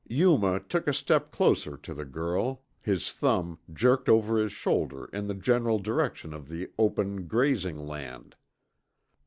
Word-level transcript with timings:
Yuma 0.07 0.59
took 0.59 0.87
a 0.87 0.93
step 0.95 1.31
closer 1.31 1.77
to 1.77 1.93
the 1.93 2.05
girl, 2.05 2.63
his 2.81 3.11
thumb 3.11 3.59
jerked 3.71 4.09
over 4.09 4.39
his 4.41 4.51
shoulder 4.51 5.05
in 5.13 5.27
the 5.27 5.35
general 5.35 5.77
direction 5.77 6.33
of 6.33 6.47
the 6.49 6.71
open 6.79 7.27
grazing 7.27 7.77
land. 7.77 8.35